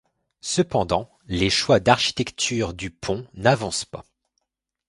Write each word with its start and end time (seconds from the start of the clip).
Cependant, 0.41 1.11
les 1.27 1.51
choix 1.51 1.79
d'architecture 1.79 2.73
du 2.73 2.89
pont 2.89 3.27
n'avancent 3.35 3.85
pas. 3.85 4.03